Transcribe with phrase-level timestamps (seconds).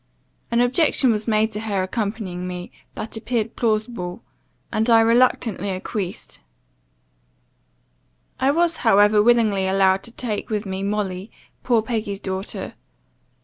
[0.49, 4.23] An objection was made to her accompanying me, that appeared plausible;
[4.73, 6.39] and I reluctantly acquiesced.
[8.39, 11.29] I was however willingly allowed to take with me Molly,
[11.61, 12.73] poor Peggy's daughter.